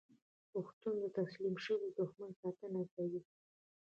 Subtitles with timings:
[0.53, 3.21] پښتون د تسلیم شوي دښمن ساتنه کوي.